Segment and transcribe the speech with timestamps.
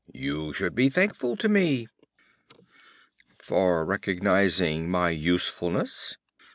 [0.15, 1.85] You should be thankful to me!'
[3.37, 6.17] 'For recognizing my usefulness?'